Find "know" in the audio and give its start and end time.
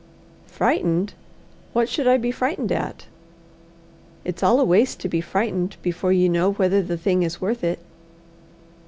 6.27-6.53